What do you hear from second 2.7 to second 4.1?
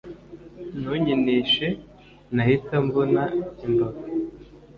nkuvuna imbavu